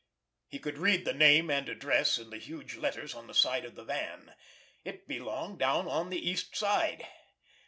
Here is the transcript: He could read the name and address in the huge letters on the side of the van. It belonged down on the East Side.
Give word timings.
He 0.47 0.57
could 0.57 0.79
read 0.79 1.05
the 1.05 1.13
name 1.13 1.51
and 1.51 1.69
address 1.69 2.17
in 2.17 2.31
the 2.31 2.39
huge 2.39 2.75
letters 2.75 3.13
on 3.13 3.27
the 3.27 3.35
side 3.35 3.65
of 3.65 3.75
the 3.75 3.83
van. 3.83 4.33
It 4.83 5.07
belonged 5.07 5.59
down 5.59 5.87
on 5.87 6.09
the 6.09 6.27
East 6.27 6.55
Side. 6.55 7.05